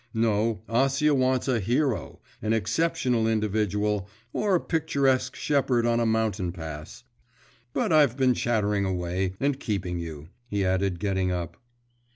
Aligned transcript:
No, 0.15 0.63
Acia 0.67 1.15
wants 1.15 1.47
a 1.47 1.59
hero 1.59 2.21
an 2.41 2.53
exceptional 2.53 3.27
individual 3.27 4.09
or 4.33 4.55
a 4.55 4.59
picturesque 4.59 5.35
shepherd 5.35 5.85
on 5.85 5.99
a 5.99 6.07
mountain 6.07 6.51
pass. 6.51 7.03
But 7.71 7.93
I've 7.93 8.17
been 8.17 8.33
chattering 8.33 8.83
away, 8.83 9.33
and 9.39 9.59
keeping 9.59 9.99
you,' 9.99 10.29
he 10.47 10.65
added, 10.65 10.99
getting 10.99 11.31
up. 11.31 11.55